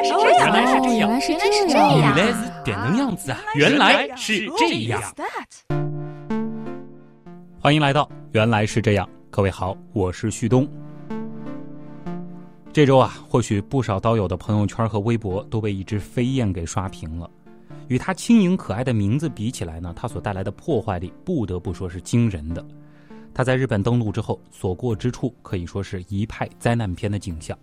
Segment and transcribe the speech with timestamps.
[0.00, 3.38] 来是这样，原来是这样，原来是这样，原来是点能样子啊！
[3.54, 5.02] 原来是这样。
[7.60, 10.66] 欢迎来到《原来是这样》，各位好，我是旭东。
[12.72, 17.28] 这周啊，或许不少刀友的朋友圈和微博都被一只飞燕给刷屏了。
[17.88, 22.64] 与它轻盈可爱的名字比起来呢，它所带来的破坏力不得不说是惊人的。
[23.34, 27.58] 它在日本登陆之后，所过之处可以说是一派灾难片的景象。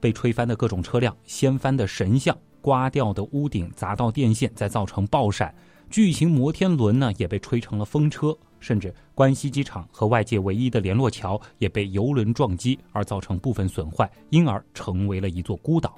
[0.00, 5.54] 被吹翻的各种车辆，掀翻的神像，刮掉的屋顶，砸到电线，再造成爆闪。
[5.88, 15.96] 巨型摩天轮呢，也被吹成了风车，甚至关西机场和外界唯一的联络桥也被游轮撞击而造成部分损坏，因而成为了一座孤岛。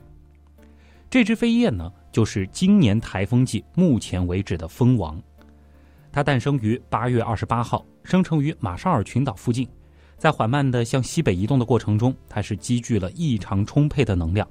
[1.09, 5.19] 这只飞燕呢，就是今年台风季目前为止的蜂王。
[6.13, 9.67] 它诞生于八月二十八号，生成于马绍尔群岛附近。
[10.19, 14.47] 在缓慢的向西北移动的过程中，它是积聚了异常充沛的能量。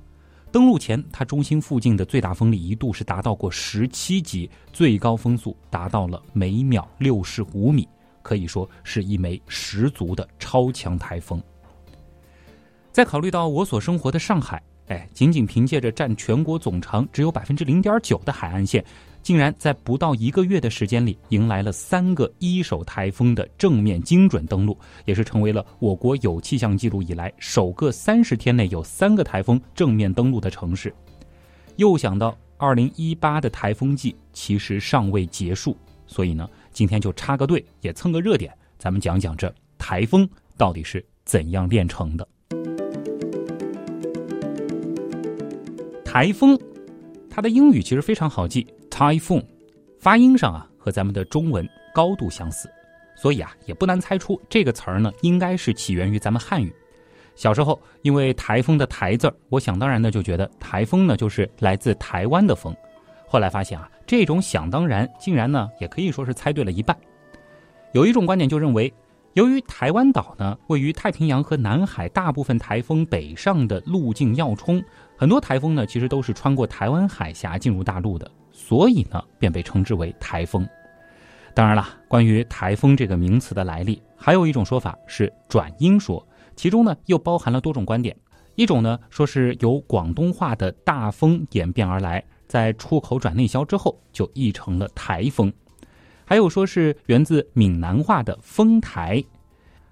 [0.49, 7.85] 登陆前，它中心附近的最大风力一度是达到过十七级，最高风速达到了每秒六十五米，
[8.21, 11.43] 可以说是一枚十足的超强台风。
[12.93, 18.83] 再考虑到我所生活的上海，哎，仅仅凭借着占全国总长只有百分之零点九的海岸线。
[19.27, 30.95] 竟然在不到一个月的时间里，迎来了三个一手台风的正面精准登陆，也是成为了我国有气象记录以来首个三十天内有三个台风正面登陆的城市。
[31.75, 42.25] 又想到二零一八的台风季其实尚未结束，所以呢，今天就插个队，也蹭个热点，咱们讲讲这台风到底是怎样炼成的。
[46.05, 46.57] 台风，
[47.29, 48.65] 它的英语其实非常好记。
[48.97, 49.45] Typhoon，
[49.99, 52.67] 发音上啊和咱们的中文高度相似，
[53.15, 56.73] 所以啊也不难猜出这个词儿呢应该是起源于咱们汉语。
[57.35, 62.75] 小时候因为台风的“台”字儿，我想当然的就觉得台风呢就是来自台湾的风。
[63.27, 66.97] 后来发现啊这种想当然竟然呢也可以说是猜对了一半。
[67.91, 68.91] 有一种观点就认为，
[69.33, 74.83] 由于台湾岛呢位于太平洋和南海，大部分台风北上的路径要冲，
[75.15, 78.27] 很多台风呢其实都是穿过台湾海峡进入大陆的。
[78.67, 80.67] 所以呢，便被称之为台风。
[81.53, 88.13] 当然了，关于台风这个名词的来历，还有一种说法是转音说，其中呢又包含了多种观点。
[88.55, 95.49] 一种呢说是由广东话的大风演变而来，在出口转内销之后就译成了台风；
[96.25, 99.23] 还有说是源自闽南话的风台；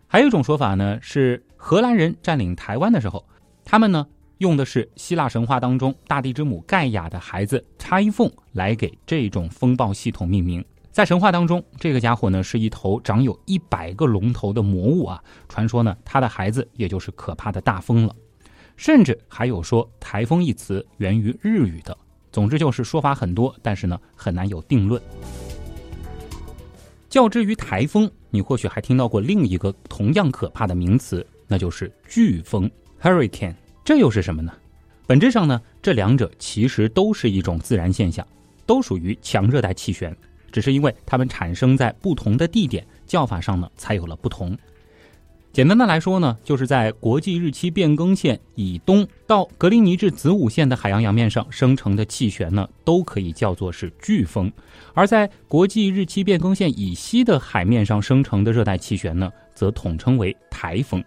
[0.05, 3.25] 还有一种说法呢是荷兰人占领台湾的时候，
[3.63, 4.05] 他们呢。
[4.39, 10.63] 用的是希腊神话当中大地之母盖亚的孩子拆凤来给这种风暴系统命名。
[10.91, 15.21] 在神话当中，这个家伙呢是一头长有一百个龙头的魔物啊。
[15.49, 18.15] 传说呢，他的孩子也就是可怕的大风了。
[18.77, 21.97] 甚至还有说“台风”一词源于日语的。
[22.31, 25.01] 总之就是说法很多，但是呢很难有定论。
[27.09, 32.69] 较之于台风，你或许还听到过另一个同样可怕的名词，那就是飓风
[33.01, 33.55] （hurricane）。
[33.85, 34.51] 这又是什么呢？
[35.05, 38.27] 本质上呢，这两者其实都是一种自然现象，
[38.65, 40.13] 都属于强热带气旋，
[40.51, 44.57] 只是因为它们产生在不同的地点，叫法上呢才有了不同。
[45.53, 54.49] 简单的来说呢，就是在国际日期变更线以东到格林尼治子午线的海洋洋面上生成的气旋呢，都可以叫做是飓风；
[54.95, 61.03] 而在国际日期变更线以西的海面上生成的热带气旋呢，则统称为台风。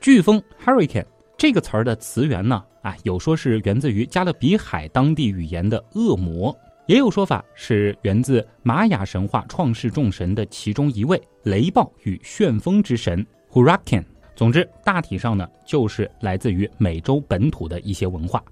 [0.00, 1.06] 飓风 （hurricane）。
[1.38, 6.54] 这个词儿的词源呢，啊，有说是源自于加勒比海当地语言的恶魔，
[6.86, 14.04] 也有说法是源自玛雅神话创世众神的其中一位雷暴与旋风之神 Huracan。
[14.34, 18.42] 总之，大体上呢，就是来自于美洲本土的一些文化。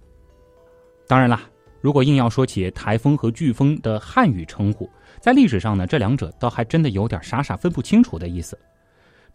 [1.08, 1.42] 当然啦，
[1.80, 4.88] 如果硬要说起台风和飓风的汉语称呼，
[5.20, 8.56] 在历史上呢，这两者倒还真的有点傻傻分不清楚的意思。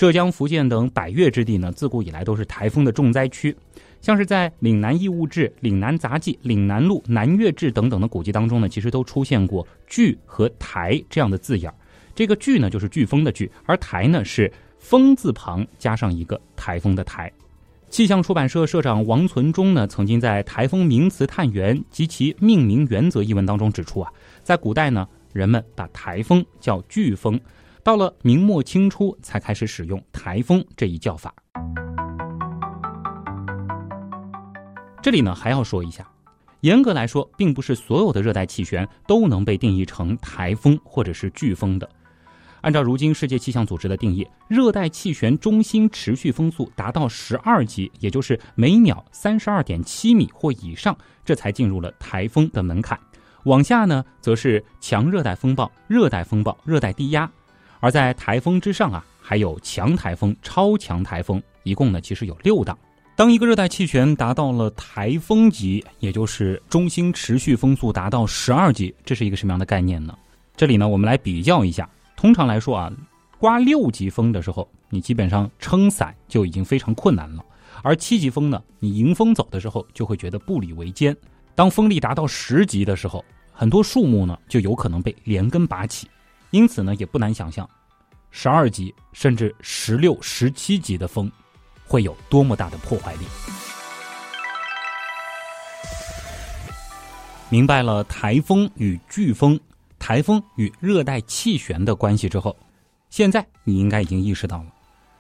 [0.02, 3.56] 浙江、福建等百越之地呢，自古以来都是台风的重灾区。
[4.02, 11.72] 像是在《岭南异物志》《岭南杂记》《岭南录》《南越志》等等的古籍当中呢，其实都出现过“飓”和“台”这样的字眼
[12.16, 17.32] 这个“飓”呢，就是飓风的“飓”，而“台”呢，是风字旁加上一个台风的“台”。
[17.92, 24.12] 气象出版社社长王存忠呢，曾经在《台风名词探源及其命名原则》一文当中指出啊，
[24.42, 27.40] 在古代呢，人们把台风叫飓风。
[27.84, 31.34] 到了明末清初，才开始使用台风这一叫法。
[35.02, 36.08] 这里呢，还要说一下，
[36.60, 41.90] 严格来说，并不是所有的热带气旋都能被定义成台风或者是飓风的。
[42.62, 50.96] 按照如今世界气象组织的定义，热带气旋中心持续风速达到十二级，也就是每秒三十二点七米或以上，
[51.26, 53.00] 这才进入了台风的门槛。
[53.46, 57.28] 往下呢，则是强热带风暴、热带风暴、热带低压，
[57.82, 62.78] 而在台风之上啊，还有强台风、超强台风，一共呢其实有六档。
[63.16, 70.18] 当一个热带气旋达到了台风级，也就是中心持续风速达到十二级，这是一个什么样的概念呢？
[70.56, 71.90] 这里呢，我们来比较一下。
[72.16, 72.92] 通常来说啊，
[73.38, 77.44] 刮六级风的时候，你基本上撑伞就已经非常困难了；
[77.84, 81.16] 而七级风呢，你迎风走的时候就会觉得步履维艰。
[81.56, 86.08] 当风力达到十级的时候，很多树木呢就有可能被连根拔起。
[86.52, 87.68] 因此呢，也不难想象，
[88.30, 91.32] 十二级甚至十六、十七级的风
[91.86, 93.26] 会有多么大的破坏力。
[97.50, 99.60] 明白了台风与飓风、
[100.00, 102.56] 台风与热带气旋的关系之后，
[103.10, 104.74] 现在你应该已经意识到了，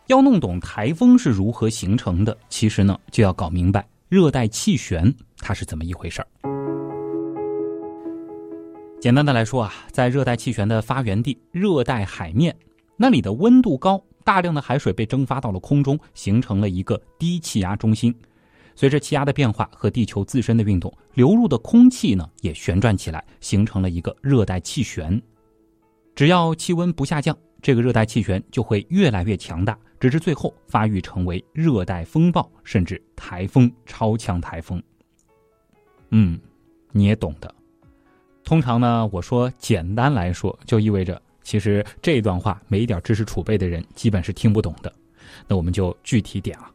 [0.07, 6.27] 要弄懂台风是如何形成的，其实呢就要搞明白热带气旋它是怎么一回事儿。
[9.01, 12.55] 简单的来说啊，在热带气旋的发源地热带海面，
[12.95, 18.15] 那里的温度高，大量的海水被蒸发到了空中，形成了一个低气压中心。
[18.75, 25.19] 随着气压的变化和地球自身的运动，流入的空气呢也旋转起来，形成了一个热带气旋。
[26.13, 34.79] 只要气温不下降，这个热带气旋就会越来越强大，直至最后发育成为热带风暴，甚至台风、超强台风。
[36.11, 36.39] 嗯，
[36.91, 37.51] 你也懂的。
[38.51, 44.91] 通常呢，我说简单来说，就意味着其实这段话没一点知识储备的人基本是听不懂的。
[45.47, 46.69] 那我们就具体点啊，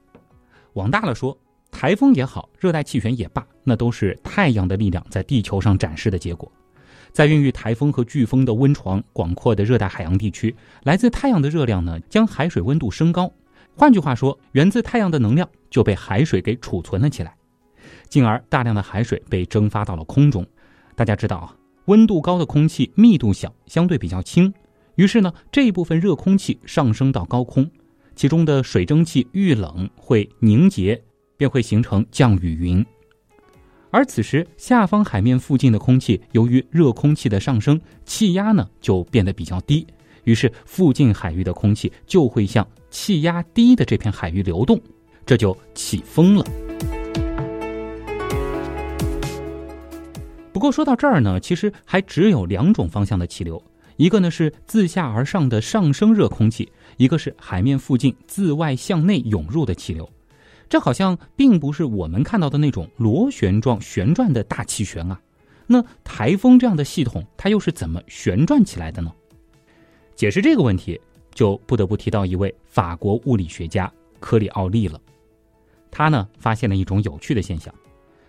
[0.72, 1.36] 往大了说。
[1.70, 6.50] 台风也好，热带气旋也罢，那都是太阳的力量在地球上展示的结果。
[7.12, 13.30] 在孕育台风和飓风的温床广阔的热带海洋地区，来自太阳的热量呢，将海水温度升高。
[13.74, 17.36] 换句话说，源自太阳的能量就被海水给储存了起来，
[18.08, 20.46] 进而大量的海水被蒸发到了空中。
[20.94, 21.54] 大家知道啊，
[21.86, 24.52] 温度高的空气密度小，相对比较轻，
[24.94, 27.68] 于是呢，这一部分热空气上升到高空，
[28.14, 31.02] 其中的水蒸气遇冷会凝结。
[31.38, 32.82] 便会形成降雨云，
[33.90, 39.86] 而此时下方海面附近的空气，由于热空气的上升，气压呢就变得比较低，
[40.24, 44.80] 于是附近海域的空气就会向气压低的这片海域流动，
[45.26, 46.46] 这就起风了。
[50.56, 53.62] 不过说到这儿呢，其实还只有两种方向的气流，
[53.98, 60.08] 一个呢是自下而上的上升热空气，一个是海面附近自外向内涌入的气流。
[60.66, 65.20] 这好像并不是我们看到的那种螺旋状旋转的大气旋啊，
[65.66, 69.12] 那台风这样的系统它又是怎么旋转起来的呢？
[70.14, 70.98] 解释这个问题，
[71.34, 74.98] 就不得不提到一位法国物理学家科里奥利了。
[75.90, 77.74] 他呢发现了一种有趣的现象，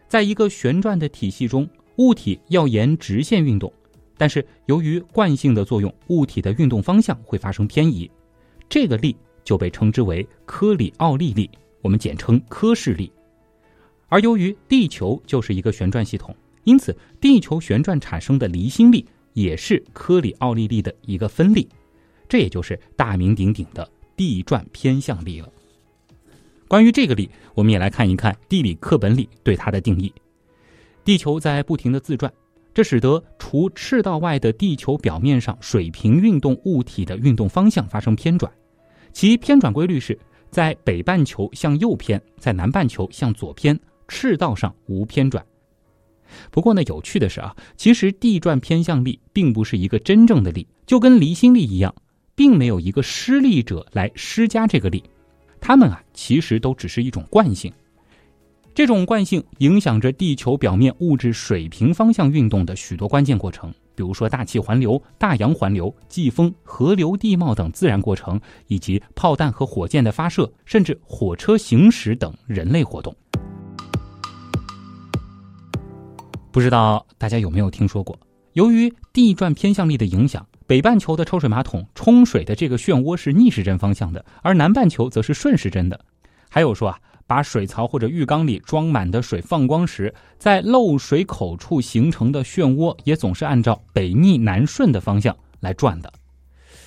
[0.10, 1.66] 在一个旋转的体系中，
[1.98, 3.72] 物体要沿直线运动，
[4.18, 8.10] 但是由于惯性的作用，物体的运动方向会发生偏移，
[8.70, 11.50] 这个力就被称之为科里奥利力。
[11.82, 13.10] 我们简称科氏力，
[14.10, 16.36] 而由于地球就是一个旋转系统，
[16.66, 21.70] 因此地球旋转产生的离心力也是科里奥利力的一个分力，
[22.28, 25.50] 这也就是大名鼎鼎的地转偏向力了。
[26.68, 30.12] 关于这个力，我们也来看一看地理课本里对它的定义：
[31.08, 32.30] 地球在不停的自转，
[32.74, 38.52] 这使得除赤道外的地球表面上水平运动物体的运动方向发生偏转，
[39.14, 40.20] 其偏转规律是。
[40.50, 43.78] 在北半球向右偏，在南半球向左偏，
[44.10, 45.46] 赤道上无偏转。
[46.52, 51.94] 不过呢，有趣的是啊，其实地转偏向力并不是一个真正的力，就跟离心力一样，
[52.36, 55.02] 并没有一个施力者来施加这个力。
[55.62, 57.72] 它们啊，其实都只是一种惯性。
[58.78, 63.74] 这种惯性影响着地球表面物质水平方向运动的许多关键过程。
[63.96, 73.12] 比如说大气环流、大洋环流、季风、河流地貌等自然过程，以及炮弹和火箭的发射，甚至火车行驶等人类活动。
[76.52, 78.16] 不知道大家有没有听说过，
[78.54, 86.00] 由于地转偏向力的影响，北半球的抽水马桶冲水的这个漩涡是逆时针方向的，而南半球则是顺时针的。
[86.48, 87.00] 还有说啊。
[87.28, 96.12] 把水槽或者浴缸里装满的水放光时，在漏水口处形成的漩涡也总是按照北逆南顺的方向来转的。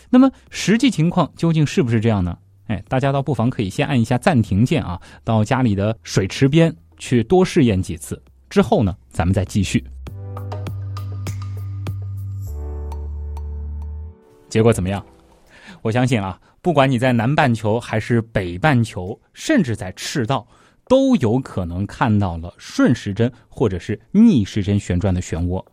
[0.09, 2.39] 那么实际情况究竟是不是这样呢？
[2.67, 9.85] 哎，大家倒不妨可以先按一下暂停键啊，到家里的水池边去多试验几次，之后呢，咱们再继续。
[14.49, 15.05] 结果怎么样？
[15.83, 20.47] 我相信啊，不管你在南半球还是北半球，甚至在赤道，
[20.87, 25.65] 都有可能看到了顺时针或者是逆时针旋转的漩涡。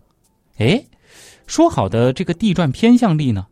[0.60, 0.82] 哎，
[1.46, 3.46] 说好的这个地转偏向力呢？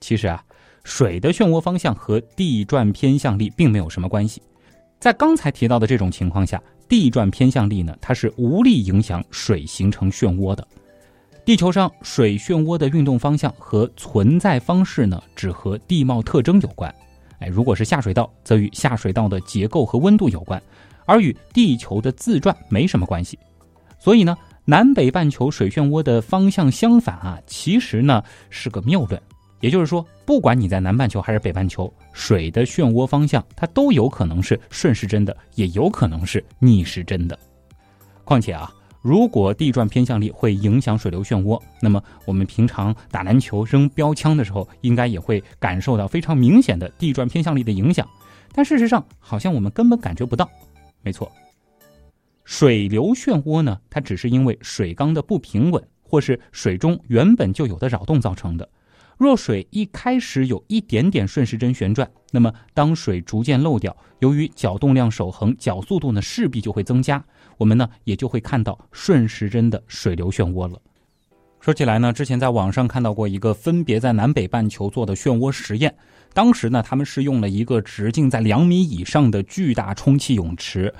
[0.00, 0.42] 其实啊，
[0.84, 4.40] 水的漩涡方向和地转偏向力并没有什么关系。
[4.98, 10.66] 在刚才提到的这种情况下，地转偏向力呢，它是无力影响水形成漩涡的。
[11.44, 16.92] 地球上水漩涡的运动方向和存在方式呢，只和地貌特征有关。
[17.38, 20.62] 哎，如果是下水道，则与下水道的结构和温度有关，
[21.04, 23.38] 而与地球的自转没什么关系。
[23.98, 24.34] 所以呢，
[24.64, 29.20] 南北半球水漩涡的方向相反啊，其实呢是个谬论。
[29.60, 37.38] 也就是说，不管你在南半球还是北半球，水的漩涡方向它都有可能是顺时针的，也有可能是逆时针的。
[38.24, 38.72] 况且啊。
[39.04, 48.08] 如果地转偏向力会影响水流漩涡，那么我们平常打篮球扔标枪的时候，应该也会感受到非常明显的地转偏向力的影响。
[48.54, 50.48] 但事实上，好像我们根本感觉不到。
[51.02, 51.30] 没错，
[52.44, 58.66] 水流漩涡呢，它只是因为水缸的不平稳，或是水中原本就有的扰动造成的。
[59.18, 67.22] 若水一开始有一点点顺时针旋转，那么当水逐渐漏掉，由于角动量守恒，角速度呢势必就会增加，
[67.56, 70.80] 我们呢也就会看到顺时针的水流漩涡了。
[71.60, 75.94] 说起来呢，之前在网上看到过一个分别在南北半球做的漩涡实验，
[76.34, 80.92] 当时呢他们是用了一个直径在两米以上的巨大充气泳池，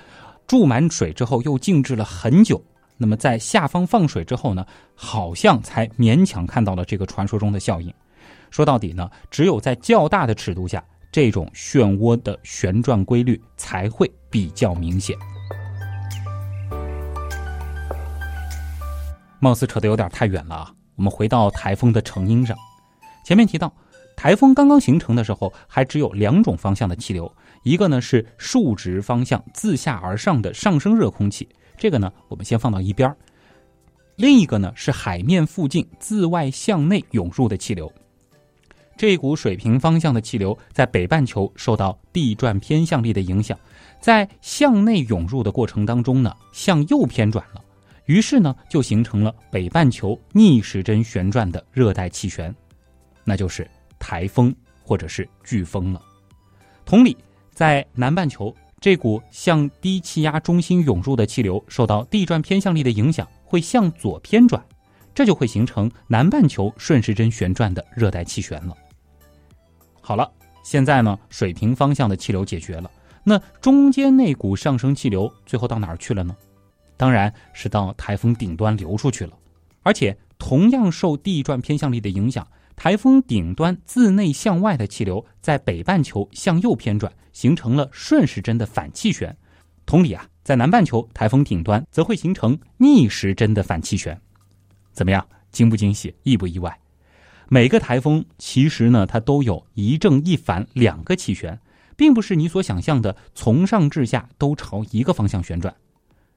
[0.46, 2.64] 注满水之后又静置了很久。
[2.96, 7.92] 那么在下方放水之后呢，好像才勉强看到了这个传说中的效应。
[8.50, 15.14] 说到底呢，只有在较大的尺度下，这种漩涡的旋转规律才会比较明显。
[19.44, 20.72] 貌似扯得有点太远了啊！
[20.96, 22.56] 我们回到台风的成因上。
[23.26, 23.70] 前面提到，
[24.16, 27.30] 台风刚刚形成的时候，还只有两种方向的气流，
[27.62, 31.46] 一个呢是竖直方向自下而上的上升热空气，
[31.76, 33.16] 这个呢我们先放到一边儿
[34.16, 37.92] 另一个呢是海面附近自外向内涌入的气流。
[38.96, 43.58] 这股水平方向的气流在北半球受到地转偏向力的影响，
[44.00, 47.60] 在向内涌入的过程当中呢，向右偏转了，
[48.06, 52.54] 于是呢就形成了北半球逆时针旋转的热带气旋，
[53.24, 53.68] 那就是
[53.98, 56.02] 台风或者是飓风了。
[56.84, 57.16] 同理，
[57.52, 64.62] 在南半球，这股向低气压中心涌入的气流受到地转偏向力的影响，会向左偏转，
[65.14, 68.76] 这就会形成南半球顺时针旋转的热带气旋了。
[70.02, 70.30] 好了，
[70.62, 72.90] 现在呢，水平方向的气流解决了，
[73.22, 76.36] 那中间那股上升气流最后到哪儿去了呢？
[77.04, 79.36] 当然是到台风顶端流出去了。
[79.82, 89.36] 而且同样受地转偏向力的影响，台风顶端自内向外的气流在北半球向右偏转，形成了顺时针的反气旋。
[89.84, 94.18] 同理啊，在南半球台风顶端则会形成逆时针的反气旋。
[94.94, 96.80] 怎么样，惊不惊喜，意不意外？
[97.50, 101.60] 每个台风其实呢，它都有一正一反两个气旋，
[101.96, 105.76] 并不是你所想象的从上至下都朝一个方向旋转。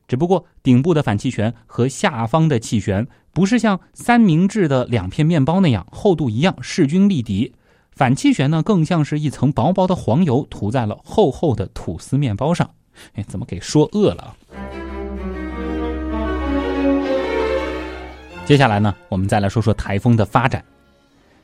[0.08, 7.54] 只不过顶部的反气旋和下方的气旋不是像三明治的两片面包那样厚度一样势均力敌，
[7.92, 12.70] 反气旋呢更像是一层薄薄的黄油涂在了厚厚的吐司面包上。
[13.14, 14.36] 哎，怎么给说饿了？
[18.46, 20.64] 接下来呢，我们再来说说台风的发展。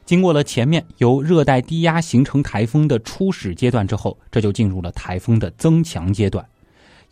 [0.06, 6.46] 经过了前面由热带低压形成台风的初始阶段之后，这就进入了台风的增强阶段。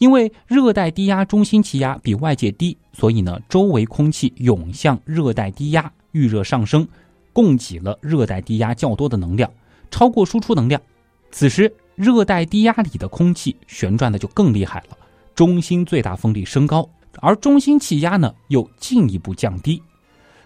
[0.02, 6.88] 因为热带低压中心气压比外界低，所以呢，周围空气涌向热带低压，遇热上升，
[7.32, 9.48] 供给了热带低压较多的能量，
[9.92, 10.82] 超过输出能量。
[11.30, 14.98] 此时，热带低压里的空气旋转的就更厉害了，
[15.36, 16.90] 中心最大风力升高，
[17.20, 19.80] 而中心气压呢又进一步降低。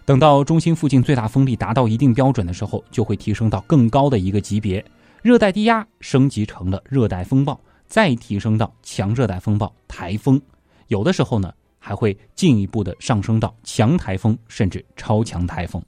[0.04, 4.84] 等到中心附近最大风力达到一定标准的时候，就会提升到更高的一个级别，
[5.22, 10.40] 热带低压升级成了热带风暴，再提升到强热带风暴、台风，
[10.88, 15.82] 有的时候呢还会进一步的上升到强台风甚至超强台风。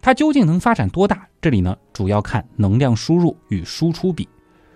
[0.00, 1.28] 它究竟能发展多大？
[1.40, 4.28] 这里呢主要看能量输入与输出比，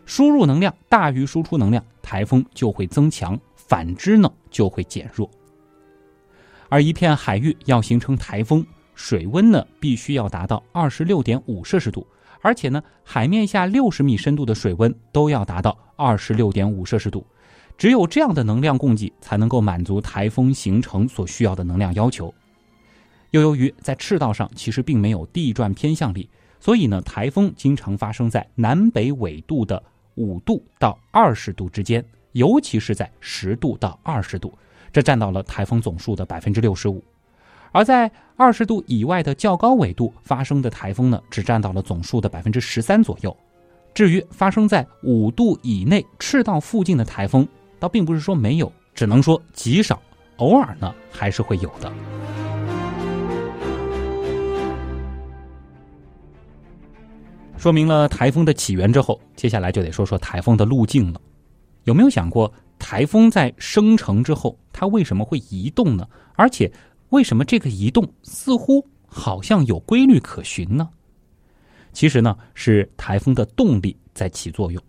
[0.05, 5.31] 输入能量大于输出能量，台风就会增强；反之呢就会减弱。
[6.69, 8.65] 而一片海域要形成台风，
[9.03, 12.07] 水温呢必须要达到二十六点五摄氏度，
[12.43, 17.27] 而且呢海面下六十米深度的水温都要达到二十六点五摄氏度。
[17.79, 22.33] 只有这样的能量供给，才能够满足台风形成所需要的能量要求。
[23.31, 26.29] 又由于在赤道上其实并没有地转偏向力，
[26.61, 29.83] 所以呢，台风经常发生在南北纬度的
[30.17, 34.53] 五度到二十度之间，尤其是在十度到二十度，
[34.93, 37.03] 这占到了台风总数的百分之六十五。
[37.73, 43.37] 而在二十度以外的较高纬度发生的台风呢，只占到了总数的百分之十三左右。
[43.95, 47.47] 至于发生在五度以内赤道附近的台风，
[47.79, 50.01] 倒并不是说没有，只能说极少，
[50.37, 51.93] 偶尔呢还是会有的。
[57.57, 61.21] 说明了台风的起源之后，接下来就得说说台风的路径了。
[61.85, 66.07] 有没有想过，台风在生成之后，它为什么会移动呢？
[66.37, 66.73] 而且，
[67.11, 70.89] 为什么这个移动似乎好像有规律可循呢？
[71.93, 74.81] 其实呢，是台风的动力在起作用。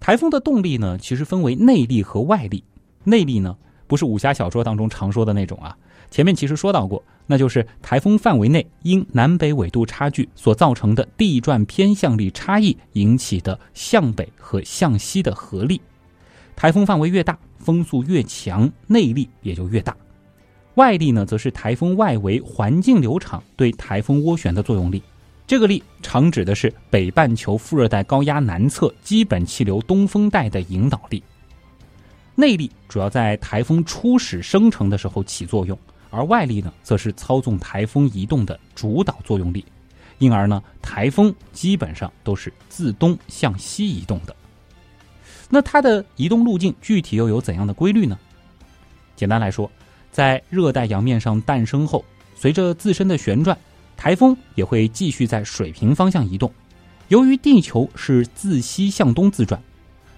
[0.00, 2.62] 台风的动力呢，其实分为内力和外力。
[3.04, 5.76] 内力呢，不是武侠小说当中常说的那种啊。
[6.10, 15.80] 前面其实说到过，那就是台风范围内因南北纬度差距所造成的地转偏向力差异引起的向北和向西的合力。
[16.56, 19.96] 台风范围越大，风速越强，内力也就越大。
[20.78, 25.02] 外力呢，则是台风外围环境流场对台风涡旋的作用力。
[25.44, 31.20] 这个力常指的是北半球副热带高压南侧基本气流东风带的引导力。
[32.36, 35.76] 内力主要在台风初始生成的时候起作用，
[36.10, 39.64] 而外力呢，则是操纵台风移动的主导作用力。
[40.18, 44.36] 因而呢，台风基本上都是自东向西移动的。
[45.50, 48.16] 那它的移动路径具体又有怎样的规律呢？
[49.16, 49.68] 简单来说，
[50.18, 53.56] 在热带洋面上诞生后，随着自身的旋转。
[53.96, 56.52] 台风也会继续在水平方向移动，
[57.06, 59.62] 由于地球是自西向东自转，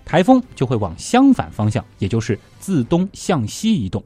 [0.02, 4.02] 台风就会往相反方向，也就是自东向西移动。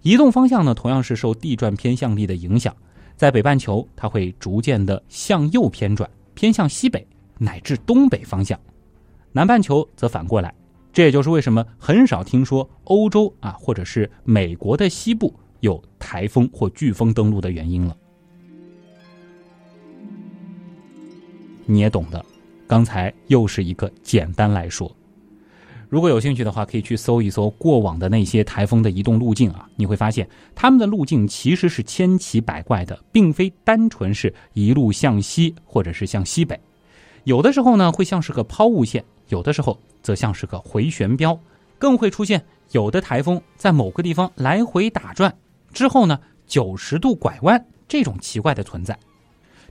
[0.00, 2.74] 移动方向呢，同样是受地转偏向力的影响。
[3.14, 7.06] 在北半球，它会逐渐的向右偏转，偏向西北
[7.36, 8.58] 乃至东北方向；
[9.32, 10.54] 南半球则反过来。
[10.98, 17.96] 这也就是为什么很少听说欧洲啊，或者是美国的西部有台风或飓风登陆的原因了。
[21.66, 22.26] 你也懂的，
[22.66, 24.92] 刚才又是一个简单来说。
[25.88, 36.58] 如果有兴趣的话，可以去搜一搜过往的那些台风的移动路径啊，你会发现它们的路径其实是千奇百怪的，并非单纯是一路向西或者是向西北。
[37.22, 41.38] 有的时候呢会像是个抛物线，有的时候则像是个回旋镖，
[41.78, 45.34] 更会出现有的台风在某个地方来回打转
[45.72, 48.98] 之后呢九十度拐弯这种奇怪的存在。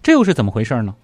[0.01, 0.95] 这又是怎么回事呢？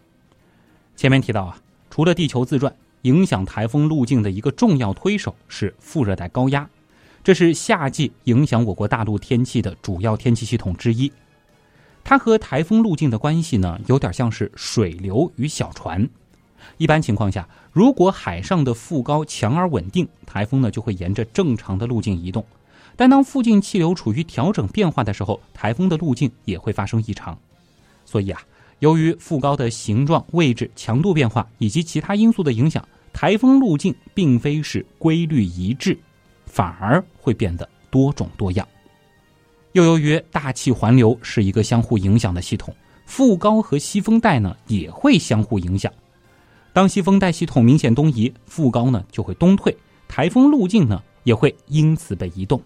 [0.95, 1.57] 前面提到啊，
[1.89, 6.69] 除了地球自转，影响台风路径的一个重要推手是副热带高压，
[7.23, 11.11] 这是夏季影响我国大陆天气的主要天气系统之一。
[12.03, 16.07] 它和台风路径的关系呢，有点像是水流与小船。
[16.83, 22.45] 一般情况下，如果海上的副高强而稳定，台风呢就会沿着正常的路径移动。
[22.97, 27.39] 但当附近气流处于调整变化的时候，台风的路径也会发生异常。
[28.03, 28.41] 所以啊。
[28.79, 35.97] 由于副高的形状、位置、强度变化以及其他因素的影响，台风路径并非是规律一致，
[36.45, 38.67] 反而会变得多种多样。
[39.71, 45.89] 又由于大气环流是一个相互影响的系统，副高和西风带呢也会相互影响。
[46.73, 52.59] 当西风带系统明显东移，副高呢就会东退，台风路径呢也会因此被移动。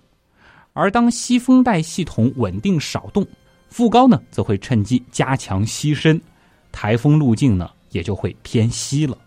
[0.72, 3.28] 而当西风带系统稳定少动，
[3.70, 6.22] 副高呢，则会趁机加强西伸，
[6.72, 9.18] 台风路径呢也就会偏西了。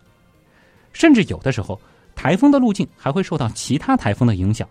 [0.95, 1.79] 甚至有的时候，
[2.15, 4.67] 台风的路径还会受到其他台风的影响，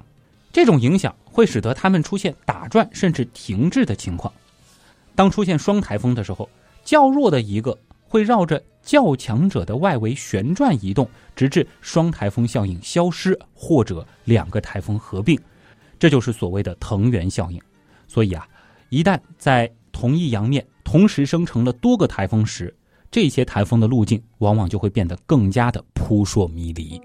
[0.52, 4.34] 这种影响会使得它们出现打转甚至停滞的情况。
[5.14, 6.50] 当出现双台风的时候，
[6.84, 15.40] 较弱的一个会绕着较强者的外围旋转移动，直至双台风效应消失，或者两个台风合并，
[15.98, 17.62] 这就是所谓的藤原效应。
[18.08, 18.48] 所以啊。
[18.92, 22.76] 一旦在同一洋面同时生成了多个台风时，
[23.12, 27.00] 这些台风的路径往往就会变得更加的扑朔迷离。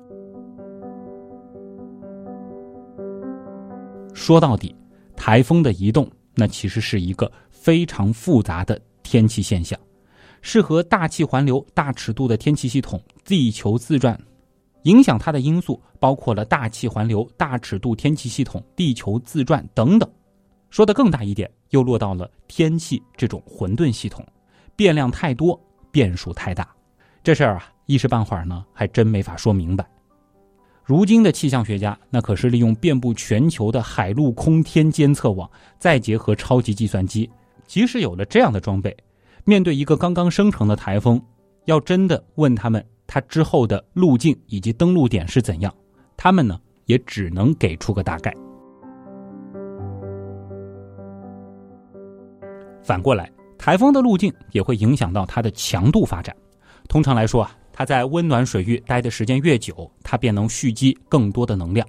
[4.14, 4.74] 说到底，
[5.14, 9.78] 台风的移动那其实是一个非常复杂的天气现象，
[10.46, 14.20] 是和大气环流、大尺度的天气系统、地球自转
[14.82, 20.08] 影响它的因素，包括了大气环流、大尺度天气系统、地球自转等等。
[20.68, 24.22] 说的更大一点，又落到了天气这种混沌系统，
[24.76, 25.58] 变量太多，
[25.90, 26.68] 变数太大，
[27.22, 29.88] 这事儿啊，一时半会儿呢，还真没法说明白。
[30.84, 37.30] 如今的气象学家，那可是利用遍布全球的海陆空天监测网，再结合超级计算机，
[37.66, 38.94] 即使有了这样的装备，
[39.44, 41.20] 面对一个刚刚生成的台风，
[41.66, 45.72] 要真的问他们它之后的路径以及登陆点是怎样，
[46.16, 48.34] 他们呢也只能给出个大概。
[52.82, 56.34] 反过来，台风的路径也会影响到它的强度发展。
[56.88, 61.86] 通常来说啊，它在温暖水域待的时间越久，它便能蓄积更多的能量。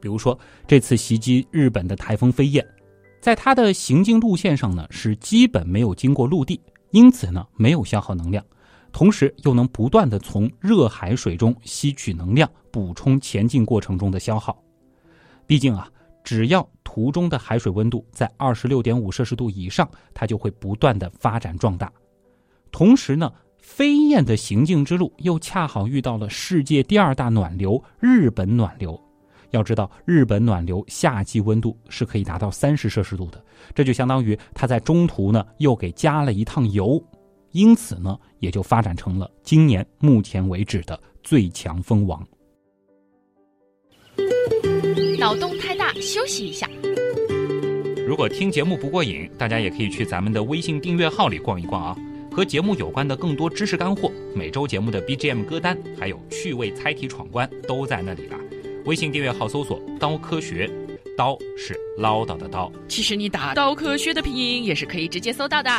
[0.00, 2.64] 比如说，这次袭击日本的台风飞燕，
[3.20, 6.60] 在它的行进路线上呢，是基本没有经过陆地，
[6.96, 8.42] 因此呢，没有消耗能量，
[8.90, 14.56] 同时又能不断的从热海水中吸取能量，补充前进过程中的消耗。
[15.46, 15.90] 毕竟啊。
[16.24, 21.92] 只要途中的海水温度在二十六点五摄氏度以上，它就会不断的发展壮大。
[22.72, 29.00] 同时呢，飞燕的行进之路又恰好遇到了世界第二大暖流——日本暖流。
[29.56, 33.42] 要知道，日本暖流夏季温度是可以达到三十摄氏度的，
[33.74, 37.02] 这就相当于它在中途呢又给加了一趟油，
[37.50, 42.24] 因此呢，也就发展成了今年目前为止的最强风王。
[45.18, 46.68] 脑洞太大，休息一下。
[48.06, 51.96] 如果听节目不过瘾，大家也可以去咱们的微信订阅号里逛一逛啊。
[52.30, 58.36] 和节目有关的更多知识干货，每周节目的 BGM 歌单，还有趣味猜题闯关都在那里了。
[58.86, 60.70] 微信订阅号搜索“刀科学”，
[61.18, 62.70] 刀是唠叨的刀。
[62.88, 65.68] 其实你打“刀科学”的拼音也是可以直接搜到的。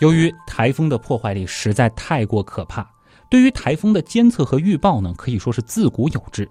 [0.00, 2.90] 由于台风的破坏力实在太过可怕。
[3.28, 6.48] 对于台风的监测和预报呢，可以说是自古有之。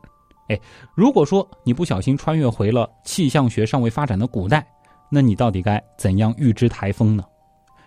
[0.50, 0.60] 哎，
[0.94, 4.66] 如果说你不小心穿越回了气象学尚未发展的古代，
[5.10, 7.24] 那你到底该怎样预知台风呢？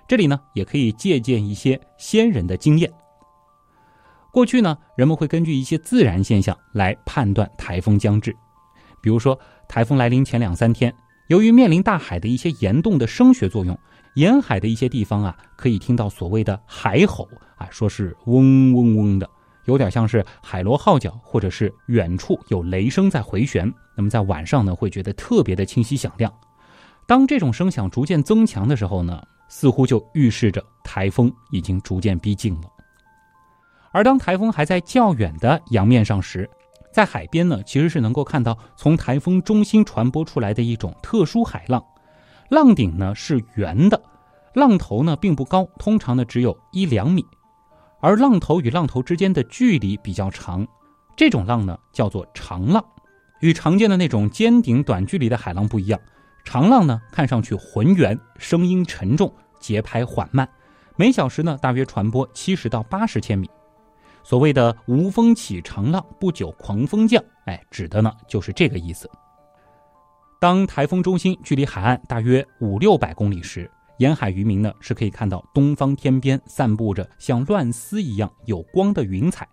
[0.09, 2.93] 这里呢，也可以借鉴一些先人的经验。
[4.37, 8.37] 过去呢，人们会根据一些自然现象来判断台风将至，
[9.01, 10.95] 比如说台风来临前两三天，
[11.29, 13.75] 由于面临大海的一些岩洞的声学作用。
[14.17, 19.27] 沿海的一些地方啊，可以听到所谓的海吼啊，说是嗡嗡嗡的，
[19.65, 23.73] 有点像是海螺号角，或者是远处有雷声在回旋。
[23.97, 26.31] 那么在晚上呢，会觉得特别的清晰响亮。
[27.07, 32.69] 当这种声响逐渐增强的时候呢，似乎就预示着台风已经逐渐逼近了。
[33.97, 36.51] 而当台风还在较远的洋面上时，
[36.93, 41.83] 在海边呢，其实是能够看到从台风中心传播出来的一种特殊海浪。
[42.51, 43.99] 浪顶呢是圆的，
[44.53, 47.25] 浪头呢并不高，通常呢只有一两米，
[47.99, 50.69] 而浪头与浪头之间的距离比较长，
[51.17, 52.85] 这种浪呢叫做长浪，
[53.41, 55.99] 与常见的那种尖顶短距离的海浪不一样。
[56.45, 60.47] 长浪呢看上去浑圆，声音沉重，节拍缓慢，
[60.97, 63.49] 每小时呢大约传播七十到八十千米。
[64.27, 69.09] 所谓的无风起长浪，不久狂风降，哎，指的呢就是这个意思。
[70.41, 79.49] 当台风中心距离海岸大约五六百公里时，沿海渔民呢是可以看到东方天边散布着像乱丝一样有光的云彩，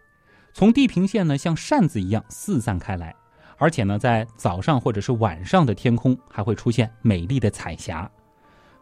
[0.55, 3.15] 从地平线呢像扇子一样四散开来，
[3.59, 8.09] 而且呢在早上或者是晚上的天空还会出现美丽的彩霞。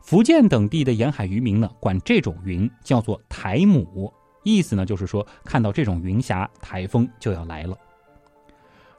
[0.02, 4.12] 福建等地的沿海渔民呢管这种云叫做台母，
[4.44, 7.78] 意思呢就是说看到这种云霞，台风就要来了。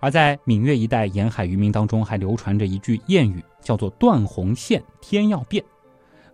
[0.00, 5.64] 而在闽粤一带沿海渔民当中，还流传着一句谚语，叫做“断鸿现，天要变”。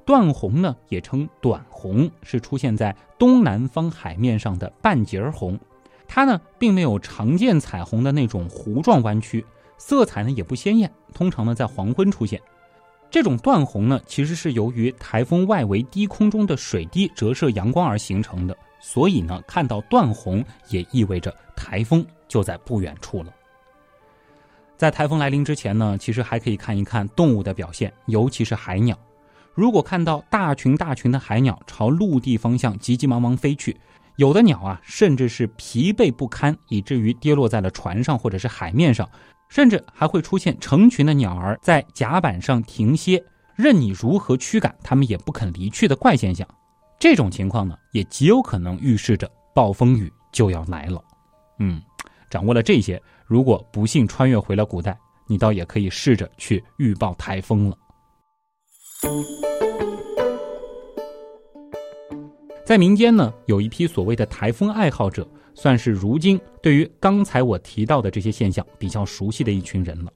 [0.07, 5.59] 断鸿呢，也称短鸿，是出现在东南方海面上的半截儿红。
[6.07, 9.45] 它呢，并没有常见彩虹的那种弧状弯曲，
[9.77, 12.41] 色彩呢也不鲜艳，通常呢在黄昏出现。
[13.11, 23.33] 这种断鸿呢，其实是由于台风外围低空中的水滴折射阳光而形成的，所以呢，看到断鸿也意味着台风就在不远处了。
[24.77, 28.97] 在台风来临之前呢，其实还可以看一看动物的表现，尤其是海鸟。
[29.55, 33.77] 如果看到大群大群的海鸟朝陆地方向急急忙忙飞去，
[34.15, 39.09] 有的鸟啊，甚至是疲惫不堪，以至于跌落在了船上或者是海面上，
[39.49, 43.21] 甚至还会出现成群的鸟儿在甲板上停歇，
[43.57, 46.47] 任你如何驱赶，它们也不肯离去的怪现象。
[46.99, 51.03] 这种情况呢，也极有可能预示着暴风雨就要来了。
[51.61, 51.81] 嗯，
[52.29, 53.01] 掌握了这些。
[53.25, 57.77] 如果不幸穿越回了古代，你倒也可以试着去预报台风了。
[62.65, 70.13] 在民间呢，有一批所谓的台风爱好者，算是如今对于刚才我提到的这些现象比较熟悉的一群人了。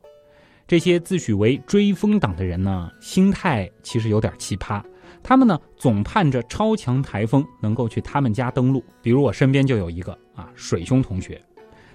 [0.67, 4.83] 这些自诩为追风党的人呢，心态其实有点奇葩。
[5.23, 8.83] 他们呢，总盼着超强台风能够去他们家登陆。
[9.01, 11.41] 比如我身边就有一个啊，水兄同学。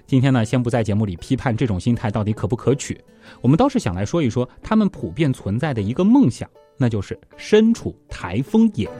[0.06, 2.98] 今天呢，先不在节目里批判这种心态到底可不可取，
[3.42, 8.90] 我们倒是想来说一说他们普遍存在的一个梦想，那就是身处台风眼。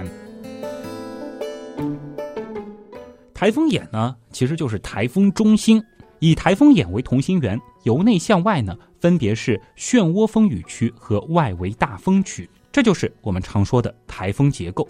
[3.33, 5.83] 台风眼呢，其实就是台风中心，
[6.19, 14.89] 以台风眼为同心圆，由内向外呢，分别是漩涡风雨区和外围大风区，这就是我们常说的台风结构。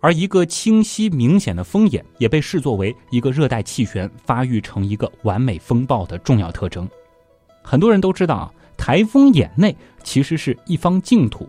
[0.00, 6.86] 而一个清晰明显的风眼，也被视作为一个热带气旋发育成一个完美风暴的重要特征。
[7.62, 11.48] 很多人都知道啊，台风眼内其实是一方净土，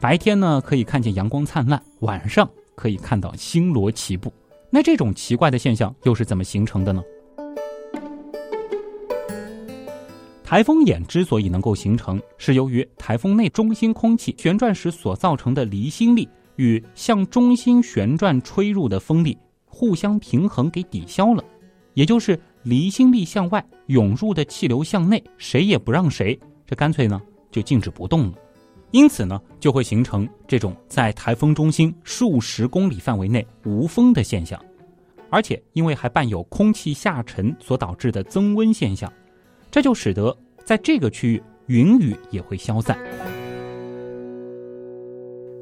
[0.00, 4.32] 白天呢可以看见阳光灿烂，晚上可以看到星罗棋布。
[4.70, 7.02] 那这种奇怪的现象又是怎么形成的呢？
[10.50, 16.28] 台风眼之所以能够形成，是由于台风内中心空气旋转时所造成的离心力。
[16.56, 21.44] 与向中心旋转吹入的风力互相平衡，给抵消了，
[21.94, 26.36] 也就是离心力向外涌入的气流向内，谁也不让谁，
[26.66, 28.34] 这干脆呢就静止不动了。
[28.90, 34.60] 因此呢，就会形成这种在台风中心数十公里范围内无风的现象，
[35.30, 39.10] 而且因为还伴有空气下沉所导致的增温现象，
[39.70, 42.98] 这就使得在这个区域云雨也会消散。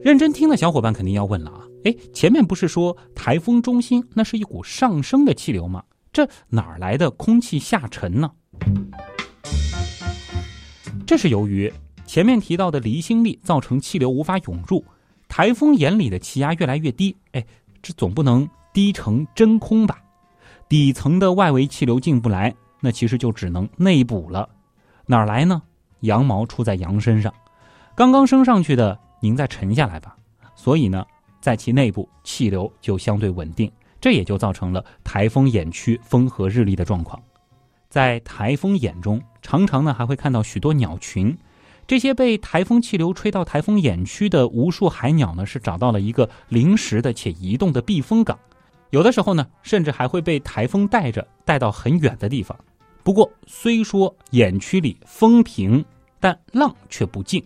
[0.02, 5.82] 认真听的小伙伴肯定要问了啊，哎，前面不是说台风中心那是一股上升的气流吗？
[6.12, 8.30] 这哪儿来的空气下沉呢？
[11.06, 11.72] 这是由于
[12.06, 14.84] 前面提到的离心力造成气流无法涌入，
[15.28, 17.44] 台风眼里的气压越来越低，哎，
[17.82, 19.98] 这总不能低成真空吧？
[20.68, 24.48] 底层的外围气流进不来，那其实就只能内补了。
[25.06, 25.62] 哪儿来呢？
[26.00, 27.32] 羊毛出在羊身上，
[27.94, 28.98] 刚刚升上去的。
[29.20, 30.16] 您再沉下来吧，
[30.54, 31.04] 所以呢，
[31.40, 33.68] 在其内部气流就相对稳定，
[34.00, 37.20] 这也就造成了台风眼区风和日丽的状况。
[37.88, 41.36] 在台风眼中，常常呢还会看到许多鸟群，
[41.84, 48.38] 这些被台风气流吹到台风眼区的无数海鸟呢，是找到了一个临时的且移动的避风港，
[48.90, 52.56] 有的时候呢，甚至还会被台风带着带到很远的地方。
[53.08, 55.82] 不过，虽说眼区里风平，
[56.20, 57.42] 但浪却不静。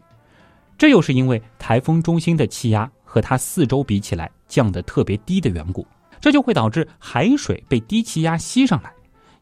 [0.76, 5.86] 这又是因为台风中心的气压和它四周比起来降得特别低的缘故，
[6.20, 8.92] 这就会导致海水被低气压吸上来，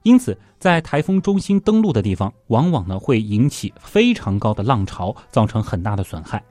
[0.02, 6.44] 因此在台风中心登陆的地方，往往呢会引起非常高的浪潮，造成很大的损害。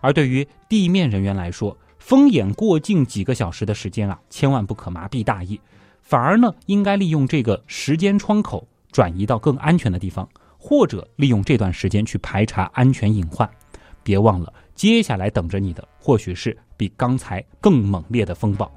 [0.00, 5.60] 而对于地面人员来说，风眼过境几个小时的时间啊，千万不可麻痹大意，
[6.00, 13.48] 反而呢应该利用这个时间窗口转移到更安全的地方，或者利用这段时间去排查安全隐患。
[14.02, 18.70] 别忘了，接下来等着你的或许是比刚才更猛烈的风暴。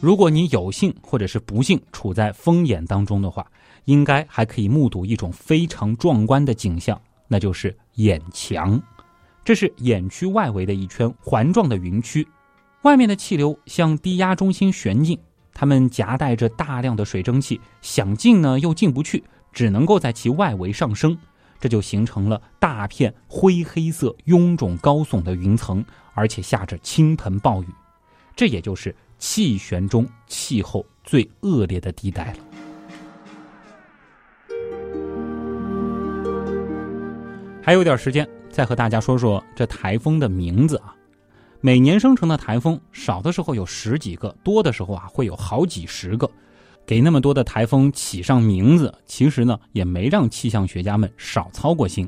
[0.00, 3.46] 如果你有幸或者是不幸处在风眼当中的话，
[3.86, 8.80] 应该还可以目睹一种非常壮观的景象，那就是眼墙。
[9.42, 12.26] 这是眼区外围的一圈环状的云区，
[12.82, 15.18] 外面的气流向低压中心旋进，
[15.64, 21.16] 它们夹带着大量的水蒸气，想进呢又进不去，只能够在其外围上升。
[21.58, 27.68] 这就形成了大片灰黑色、臃肿高耸的云层，而且下着倾盆暴雨，
[28.36, 32.38] 这也就是气旋中气候最恶劣的地带了。
[37.62, 40.94] 还有点时间，再和大家说说这台风的名字啊。
[41.66, 46.30] 每年生成的台风，少的时候有十几个，多的时候啊会有好几十个。
[46.84, 52.06] 给那么多的台风起上名字，其实呢也没让气象学家们少操过心。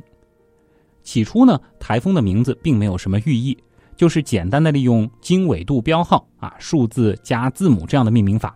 [1.02, 3.56] 起初呢，台风的名字并没有什么寓意，
[3.96, 8.54] 就是简单的利用经纬度标号啊，数字加字母这样的命名法，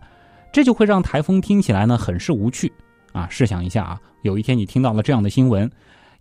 [0.53, 2.71] 这就会让台风听起来呢很是无趣
[3.11, 3.27] 啊。
[3.27, 5.67] 试想一下啊，有一天你听到了这样的新闻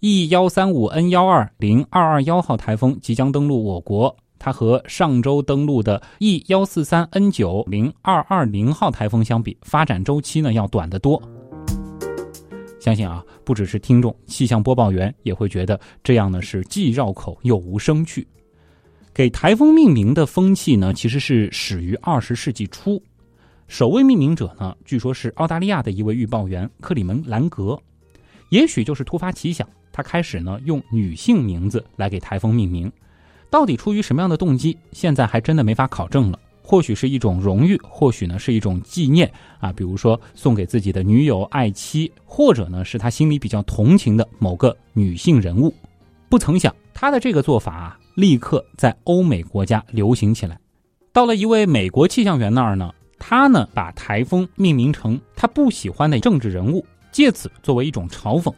[0.01, 4.17] ：E 幺三五 N 幺二零二二幺号台风即将登陆我国。
[4.41, 11.23] 它和上周登陆的 E 幺四三 N 九零二二零号台风相比，发展周期呢要短得多。
[12.81, 18.27] 相信啊，不只是听众，气象播报员也会觉得这样呢是既绕口又无生趣。
[19.13, 23.03] 给台风命名的风气呢，其实是始于二十世纪初，
[23.69, 27.79] 首位命名者呢，据说是澳大利亚的一位预报员克里门兰格。
[28.49, 32.91] 也许就是突发奇想，他开始呢用女性名字来给台风命名。
[33.51, 36.39] 到底出于什么样的动机，现在还真的没法考证了。
[36.63, 45.75] 或许是一种荣誉，或许呢是一种纪念啊，比如说送给自己的女友、爱妻，或者呢是他心里比较同情的某个女性人物。
[46.29, 50.57] 不曾想，他的这个做法啊，立刻在欧美国家流行起来。
[51.13, 58.55] 到了一位美国气象员那儿呢，他呢把台风命名成他不喜欢的政治人物，借此作为一种嘲讽。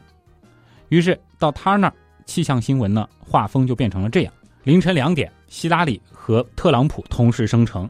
[0.90, 1.94] 于是到他那儿，
[2.26, 4.32] 气象新闻呢画风就变成了这样：
[4.64, 7.88] 凌晨两点，希拉里和特朗普同时生成。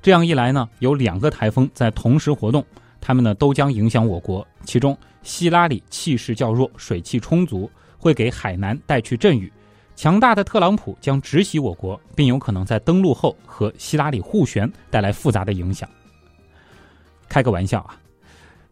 [0.00, 2.64] 这样一来呢，有两个台风在同时活动，
[2.98, 4.46] 他们呢都将影响我国。
[4.64, 9.50] 其中，希拉里气势较弱，水汽充足，会给海南带去阵雨；
[9.94, 15.86] 强大的特朗普将直袭我国，并有可能在登陆后和希拉里互旋，带来复杂的影响。
[17.28, 18.00] 开个玩笑啊！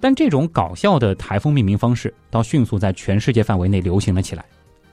[0.00, 4.42] 但这种搞笑的台风命名方式，倒迅速在全世界范围内流行了起来。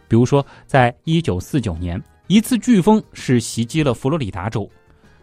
[0.07, 4.69] 比如说，在一九四九年，一次飓风是袭击了佛罗里达州，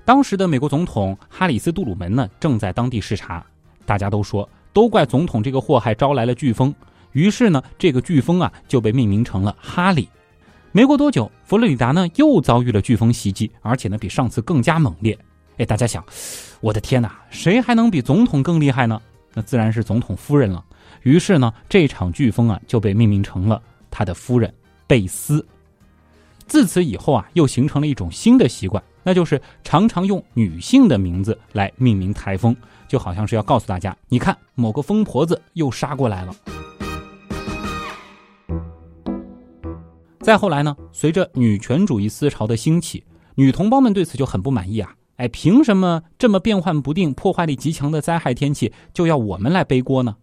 [0.05, 3.47] 当时的美国总统哈里斯·杜鲁门呢正在当地视察，
[3.85, 6.75] 大家都说都怪总统这个祸害招来了飓风，
[7.12, 10.09] 于是呢，这个飓风啊就被命名成了哈里。
[10.73, 15.16] 没过多久，佛罗里达呢又遭遇了飓风袭击，而且呢比上次更加猛烈。
[15.59, 16.05] 哎，大家想，
[16.61, 19.01] 我的天哪，谁还能比总统更厉害呢？
[19.33, 20.64] 那自然是总统夫人了。
[21.05, 24.53] 于是呢，这场飓风啊就被命名成了他的夫人
[24.88, 25.47] 贝斯。
[26.46, 32.56] 自此以后啊，又形成了一种新的习惯，那就是常常用女性的名字来命名台风，
[32.88, 36.35] 就好像是要告诉大家，你看某个疯婆子又杀过来了。
[40.20, 43.04] 再后来呢，随着女权主义思潮的兴起，
[43.35, 44.94] 女同胞们对此就很不满意啊。
[45.16, 50.16] 哎，凭什么这么变幻不定、破坏力极强的灾害天气就要我们来背锅呢？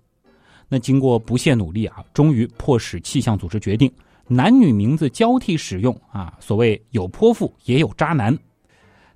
[0.69, 3.91] 那经过不懈努力啊，终于迫使气象组织决定
[4.35, 6.37] 男女名字交替使用啊。
[6.39, 8.37] 所谓有泼妇也有渣男，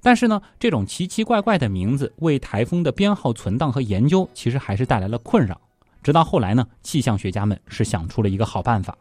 [0.01, 5.59] 但是呢，这种奇奇怪怪的名字为台风的编号存档和研究其实还是带来了困扰。
[6.03, 8.97] 直到后来呢，气象学家们是想出了一个好办法。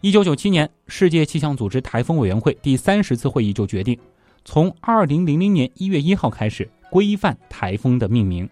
[0.00, 3.98] 一九九七年，世界气象组织台风委员会第三十次会议就决定。
[4.44, 8.48] 从二零零零年一月一号开始规范台风的命名，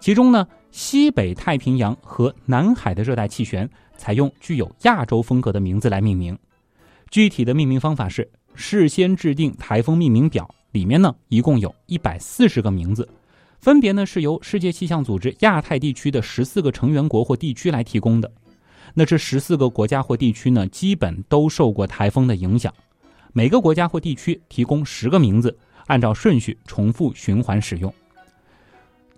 [0.00, 3.68] 其中呢，西北太平洋和南海的热带气旋
[4.00, 6.36] 采用具有亚洲风格的名字来命名。
[7.10, 13.06] 具体的命名方法是事先制定台风命名表，里面呢一共有一百四十个名字，
[13.58, 18.32] 分别呢是由世界气象组织亚太地区的十四个成员国或地区来提供的。
[18.94, 22.72] 那这十四个国家或地区呢，基本都受过台风的影响。
[23.34, 25.54] 每个国家或地区提供十个名字，
[25.88, 27.92] 按照顺序重复循环使用。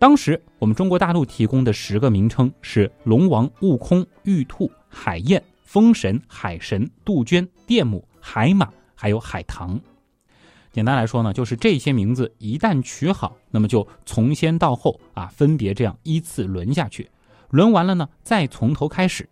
[0.02, 9.80] 当时我们中国大陆提供的十个名称是龙王、悟空、玉兔、海燕、风神、海神、杜鹃、电母、海马，还有海棠。
[10.72, 17.08] 简单来说呢，就是这些名字一旦取好，那么就从先到后啊，分别这样依次轮下去，
[17.50, 19.28] 轮完了呢，再从头开始。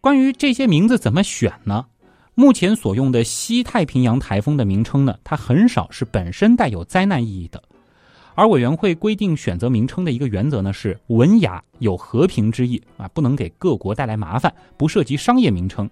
[0.00, 1.86] 关于这些名字怎么选呢？
[2.34, 7.62] 目前所用的西太平洋台风的名称呢，它很少是本身带有灾难意义的。
[8.34, 15.88] 而委员会规定选择名称的一个原则呢，是文雅有和平之意啊，不能给各国带来麻烦，不涉及商业名称。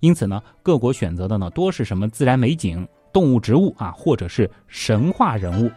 [0.00, 5.70] 因此呢，各国选择的呢，多是什么自然美景、动物、植物啊，或者是神话人物。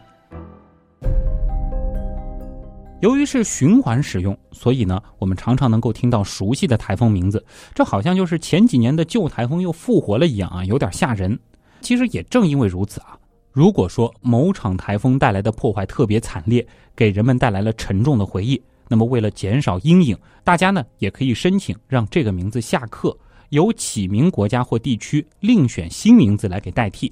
[3.01, 11.37] 由于是循环使用，所以呢，我们常常能够听到熟悉的台风名字，这好像就是前几年的旧台风又复活了一样啊，有点吓人。
[11.81, 13.15] 其实也正因为如此啊，
[13.55, 23.17] 如果说某场台风带来的破坏特别惨烈，给人们带来了沉重的回忆，那么为了减少阴影，大家呢也可以申请让这个名字下课，
[23.51, 27.09] 由起名国家或地区另选新名字来给代替。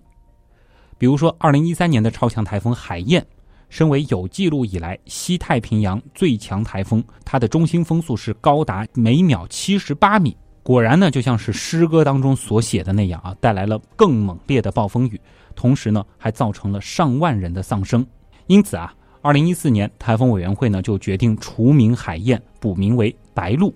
[0.97, 3.25] 比如说，二零一三年的超强台风海燕。
[3.69, 10.35] 身为有记录以来西太平洋最强台风，它的中心风速是高达每秒七十八米。
[10.61, 15.19] 果然呢，就像是诗歌当中所写的那样啊，带来了更猛烈的暴风雨，
[15.55, 18.05] 同时呢，还造成了上万人的丧生。
[18.47, 23.73] 因此啊，二零一四年台风委员会呢就决定除名海燕，补名为白鹭。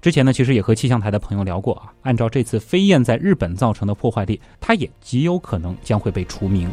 [0.00, 6.68] 之前呢，其实也和气象台的朋友聊过啊，按照这次飞燕在日本造成的破坏力，它也极有可能将会被除名。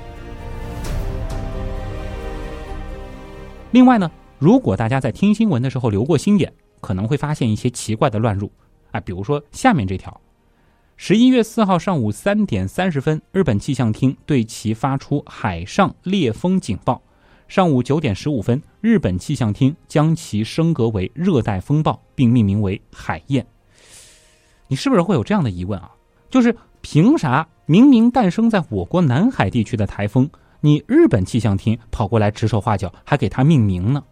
[3.72, 8.52] 另外呢，如果大家在听新闻的时候留过心眼，可能会发现一些奇怪的乱入，
[8.92, 10.20] 啊，比如说下面这条：
[11.02, 17.02] 十一月四号上午三点三十分，日本气象厅对其发出海上烈风警报；
[17.47, 23.47] 上午九点十五分，日本气象厅将其升格为热带风暴，并命名为海燕。
[24.68, 25.89] 你是不是会有这样的疑问啊？
[26.30, 30.30] 就是凭啥明明诞生在我国南海地区的台风？
[30.60, 34.04] 你日本气象厅跑过来指手画脚，还给它命名呢？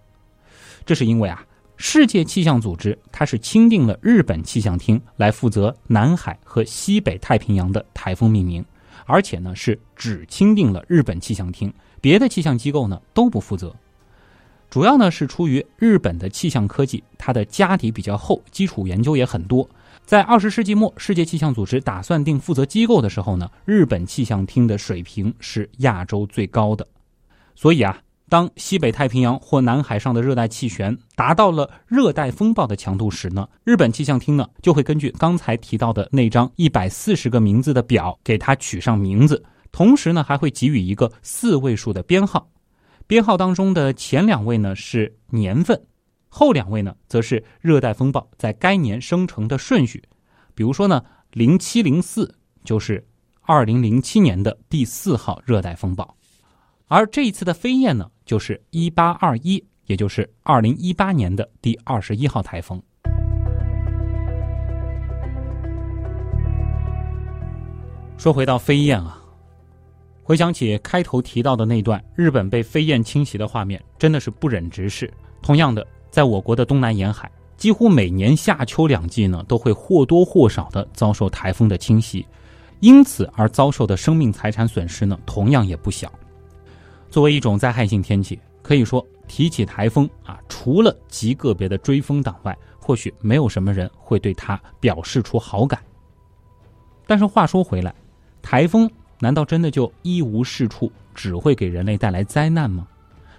[0.86, 1.46] 这是因为啊，
[1.78, 8.66] 世界气象组织它是钦定了日本气象厅来负责南海和西北太平洋的台风命名，
[9.06, 11.72] 而且呢是只钦定了日本气象厅，
[12.02, 13.74] 别的气象机构呢都不负责。
[14.70, 19.68] 主要呢是出于日本的气象科技，它的家底比较厚，基础研究也很多。
[20.04, 26.86] 在二十世纪末，世界气象组织打算定负责机构的时候呢，日本气象厅的水平是亚洲最高的。
[27.56, 27.98] 所以啊，
[28.30, 42.50] 当西北太平洋或南海上的热带气旋达到了热带风暴的强度时呢，日本气象厅呢就会根据刚才提到的那张一百四十个名字的表给它取上名字，同时呢还会给予一个四位数的编号。
[43.08, 45.82] 编号当中的前两位呢是年份，
[46.28, 50.04] 后两位呢则是热带风暴在该年生成的顺序。
[50.54, 51.02] 比如说呢，
[51.32, 53.08] 零七零四就是
[53.44, 56.18] 二零零七年的第四号热带风暴，
[56.90, 62.82] 而这一次的飞燕呢就是一八二一，也就是二零一八年的第二十一号台风。
[68.18, 69.22] 说回到飞燕啊。
[70.24, 75.14] 回想起开头提到的那段日本被飞燕侵袭的画面，真的是不忍直视。
[75.42, 82.26] 同样的，在我国的东南沿海，几乎每年夏秋两季呢，都会或多或少的遭受台风的侵袭，
[82.80, 86.10] 因此而遭受的生命财产损失呢，同样也不小。
[87.10, 95.82] 作为一种灾害性天气，可以说提起台风啊，除了极个别的追风党外，或许没有什么人会对它表示出好感。
[97.06, 97.94] 但是话说回来，
[98.42, 98.90] 台风。
[99.20, 102.88] 难道真的就一无是处，只会给人类带来灾难吗？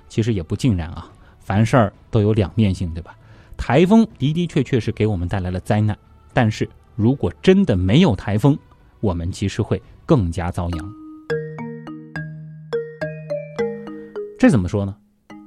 [0.08, 1.08] 其实也不尽然啊，
[1.38, 3.16] 凡事儿都有两面性，对吧？
[3.56, 5.96] 台风的的确确是给我们带来了灾难，
[6.32, 8.58] 但是如果真的没有台风，
[8.98, 11.07] 我们其实会更加遭殃。
[14.38, 14.94] 这怎么说呢？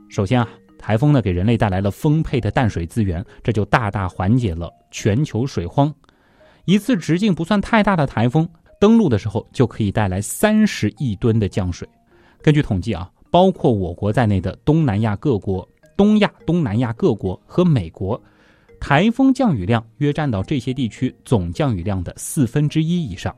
[0.10, 5.94] 首先啊，台风呢给人类带来了丰沛的淡水资源，这就大大缓解了全球水荒。
[6.66, 8.48] 一次直径不算太大的台风。
[8.82, 11.88] 登陆的时候就可以带来三十亿吨的降水。
[12.42, 15.66] 根据统计啊，包括我国在内的东南亚各国、
[15.96, 18.22] 东亚、东南亚各国和美国，
[18.80, 23.34] 台风降雨量约占到这些地区总降雨量的四分之一以上。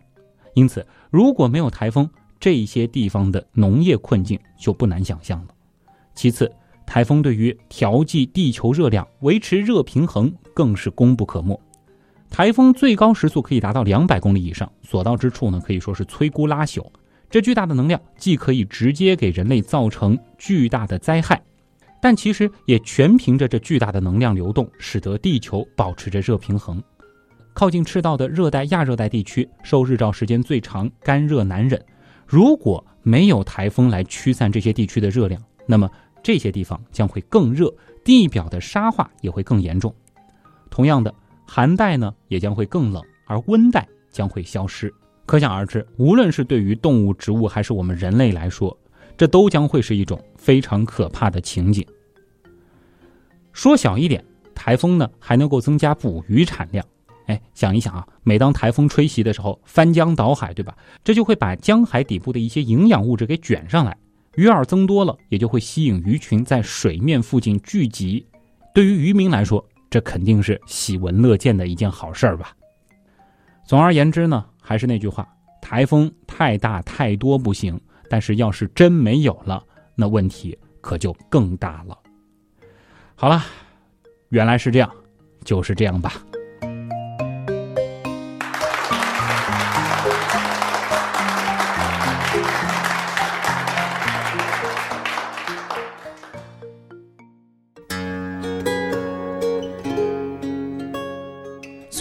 [0.55, 2.09] 因此，如果没有台风，
[2.43, 5.47] 这些地方的农业困境就不难想象了。
[6.13, 6.51] 其次，
[6.85, 11.57] 台风对于调剂地球热量、维持热平衡更是功不可没。
[12.29, 16.85] 台风最高时速可以达到两百公里以上，所到之处呢可以说是摧枯拉朽。
[17.29, 21.41] 这巨大的能量既可以直接给人类造成巨大的灾害，
[22.01, 26.83] 但其实也全凭着这巨大的能量流动，使得地球保持着热平衡。
[27.53, 31.81] 靠近赤道的热带亚热带地区受日照时间最长，干热难忍。
[32.33, 35.87] 如果没有台风来驱散这些地区的热量，那么
[36.23, 37.71] 这些地方将会更热，
[38.03, 39.93] 地表的沙化也会更严重。
[40.71, 41.13] 同样的。
[41.45, 44.91] 寒带呢也将会更冷，而温带将会消失。
[45.27, 48.75] 可想而知，无论是对于动物、植物，还是我们人类来说，
[49.15, 51.85] 这都将会是一种非常可怕的情景。
[53.51, 54.25] 说小一点，
[54.55, 56.83] 台风呢还能够增加捕鱼产量。
[57.27, 60.75] 哎，想一想啊，每当台风吹袭的时候，翻江倒海，对吧？
[61.03, 63.95] 这就会把江海底部的一些营养物质给卷上来，
[64.35, 68.25] 鱼饵增多了，也就会吸引鱼群在水面附近聚集。
[68.73, 72.53] 对于渔民来说，这肯定是喜闻乐见的一件好事儿吧。
[73.65, 75.27] 总而言之呢，还是那句话，
[75.61, 79.63] 台风太大太多不行，但是要是真没有了，
[79.95, 81.97] 那问题可就更大了。
[83.15, 83.41] 好了，
[84.29, 84.91] 原来是这样，
[85.45, 86.13] 就是这样吧。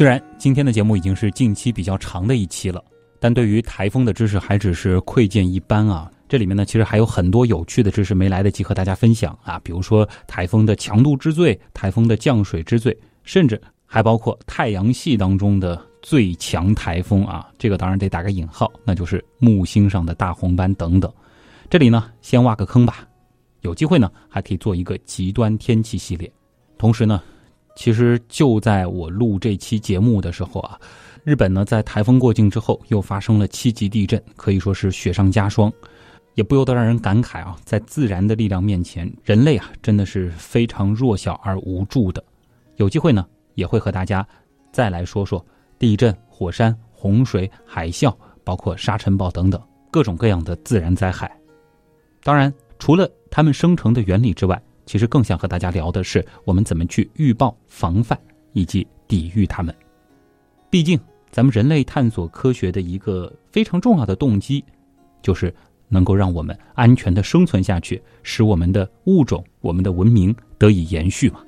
[0.02, 2.82] 虽然今天的节目已经是近期比较长的一期了，
[3.20, 6.10] 但对于台风的知识还只是窥见一斑啊！
[6.28, 21.08] 这里面呢，其实还有很多有趣的知识没来得及和大家分享啊，比如说台风的强度之最、台风的降水之最，甚至还包括太阳系当中的最强台风啊，这个当然得打个引号，那就是木星上的大红斑等等。
[21.70, 23.06] 这里呢，先挖个坑吧，
[23.60, 26.28] 有机会呢，还可以做一个极端天气系列，
[26.76, 27.22] 同时呢。
[27.74, 30.78] 其实就在我录这期节目的时候啊，
[31.24, 35.72] 日本呢在台风过境之后又发生了七级地震，可以说是雪上加霜，
[36.34, 42.22] 也不由得让人感慨啊，在自然的力量面前，人类啊真的是非常弱小而无助的。
[42.76, 44.26] 有机会呢，也会和大家
[44.72, 45.44] 再来说说
[45.78, 48.14] 地震、火山、洪水、海啸，
[48.44, 49.60] 包括沙尘暴等等
[49.90, 51.30] 各种各样的自然灾害。
[52.22, 58.18] 当然，除了它们生成的原理之外，其实更想和大家聊的是，我们怎么去预报、防范
[58.52, 59.74] 以及抵御它们。
[60.68, 60.98] 毕竟，
[61.30, 64.64] 咱们人类探索科学的一个非常重要的动机，
[65.22, 65.54] 就是
[65.88, 71.40] 能够让我们安全的生存下去，使我们的物种、我们的文明得以延续嘛。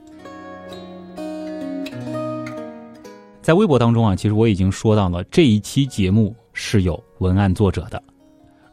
[3.43, 8.03] 在微博当中啊，其实我已经说到了这一期节目是有文案作者的。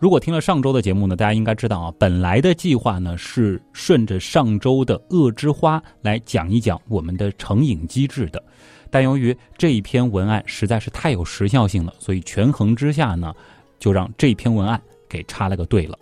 [0.01, 8.43] 如果听了上周的节目呢，大家应该知道啊，本来的计划呢是顺着上周的《恶之花》来讲一讲我们的成瘾机制的，
[8.89, 13.31] 但由于这一篇文案实在是太有时效性了，所以权衡之下呢，
[13.77, 15.95] 就让这篇文案给插了个队了。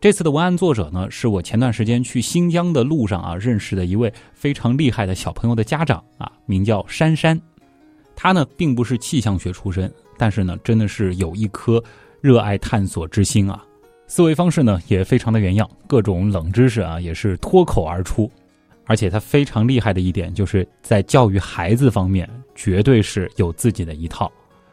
[0.00, 7.40] 这次的文案作者呢，是我前段时间去新疆的路上啊认识的一位非常厉害的小朋友的家长啊，名叫珊珊。
[8.16, 11.80] 他呢并不是气象学出身，但是呢真的是有一颗
[12.20, 13.64] 热爱探索之心啊。
[14.06, 18.30] 思维方式呢也非常的原样，各种冷知识啊也是脱口而出。
[18.86, 24.30] 而且他非常厉害的一点，就是在教育孩子方面绝对是有自己的一套。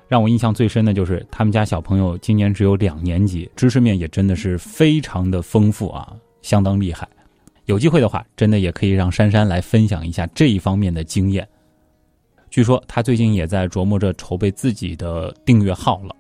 [0.07, 7.07] 让我印象最深的就是他们家小朋友今年只有两年级，知识面也真的是非常的丰富啊，相当厉害。
[7.65, 11.47] 有机会的话，真的也可以让珊珊来分享一下这一方面的经验。
[12.49, 16.15] 据说他最近也在琢磨着筹备自己的订阅号了。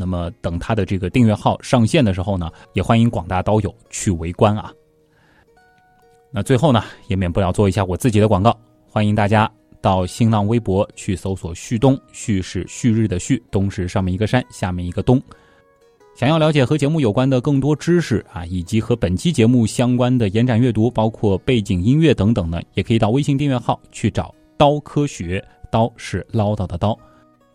[0.00, 4.72] 那么等他的这个订阅号上线的时候呢，也欢迎广大刀友去围观啊。
[6.30, 8.56] 那最后呢，也免不了做一下我自己的广告，
[8.88, 15.20] 欢迎大家到新浪微博去搜索“旭东”，旭是旭日的旭，东是上面一个山，下面一个东。
[16.14, 25.44] 想要了解和节目有关的更多知识啊，以及和本期节目相关的延展阅读，包括背景音乐等等呢，也可以到微信订阅号去找“刀科学”。
[25.70, 26.98] 刀是唠叨的刀。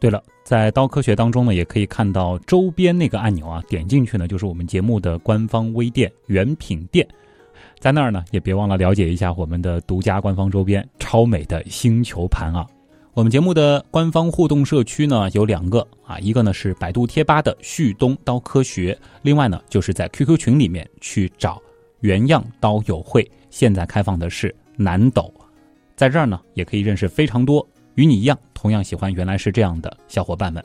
[0.03, 7.07] 对了，在刀科学当中呢，也可以看到周边那个按钮啊，点进去呢就是我们节目的官方微店原品店，
[7.79, 12.67] 在那儿呢也别忘了了解一下我们的独家官方周边超美的星球盘啊。
[13.13, 21.61] 我们节目的官方互动社区呢有两个啊，一个呢是百度贴吧的旭东刀科学，另外呢就是在 QQ 群里面去找
[22.01, 25.33] 原样刀友会，现在开放的是南斗，
[25.95, 27.65] 在这儿呢也可以认识非常多。
[27.95, 30.63] 与你一样，同样喜欢原来是这样的小伙伴们。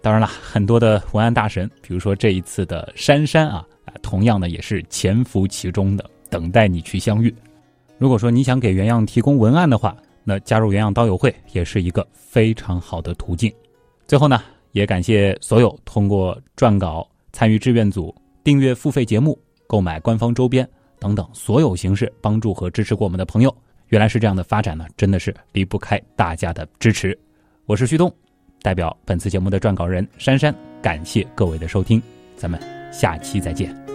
[0.00, 3.62] 当然了，很多的文案大神，比如说这一次的珊珊啊，
[4.00, 7.32] 同样呢也是潜伏其中的，等待你去相遇。
[7.98, 9.94] 如果说你想给原样提供文案的话，
[10.24, 13.52] 那加入原样刀友会也是一个非常好的途径。
[14.06, 14.42] 最后呢，
[14.72, 20.66] 也感谢所有通过撰稿、参与志愿组、订阅付费节目、购买官方周边
[20.98, 23.54] 等等所有形式帮助和支持过我们的朋友。
[23.90, 27.16] 原来是这样的发展呢，真的是离不开大家的支持。
[27.66, 28.12] 我是旭东，
[28.62, 32.00] 代表本次节目的撰稿人珊珊，感谢各位的收听，
[32.36, 32.60] 咱们
[32.92, 33.89] 下期再见。